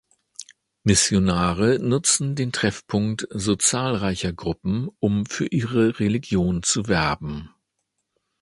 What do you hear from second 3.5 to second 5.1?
zahlreicher Gruppen,